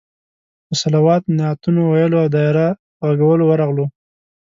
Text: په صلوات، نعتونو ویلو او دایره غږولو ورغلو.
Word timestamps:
په 0.65 0.73
صلوات، 0.81 1.23
نعتونو 1.37 1.81
ویلو 1.85 2.17
او 2.23 2.27
دایره 2.35 2.67
غږولو 3.07 3.43
ورغلو. 3.47 3.85